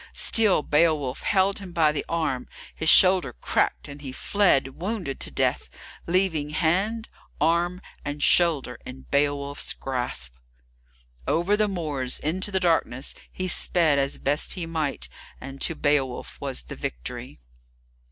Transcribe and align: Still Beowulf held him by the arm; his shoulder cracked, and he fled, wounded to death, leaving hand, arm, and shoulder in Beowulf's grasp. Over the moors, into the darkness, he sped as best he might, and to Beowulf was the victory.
Still 0.13 0.63
Beowulf 0.63 1.21
held 1.21 1.59
him 1.59 1.73
by 1.73 1.91
the 1.91 2.03
arm; 2.09 2.47
his 2.73 2.89
shoulder 2.89 3.33
cracked, 3.33 3.87
and 3.87 4.01
he 4.01 4.11
fled, 4.11 4.69
wounded 4.81 5.19
to 5.19 5.29
death, 5.29 5.69
leaving 6.07 6.49
hand, 6.49 7.07
arm, 7.39 7.83
and 8.03 8.23
shoulder 8.23 8.79
in 8.83 9.05
Beowulf's 9.11 9.73
grasp. 9.73 10.33
Over 11.27 11.55
the 11.55 11.67
moors, 11.67 12.17
into 12.17 12.49
the 12.49 12.59
darkness, 12.59 13.13
he 13.31 13.47
sped 13.47 13.99
as 13.99 14.17
best 14.17 14.53
he 14.53 14.65
might, 14.65 15.07
and 15.39 15.61
to 15.61 15.75
Beowulf 15.75 16.41
was 16.41 16.63
the 16.63 16.75
victory. 16.75 17.39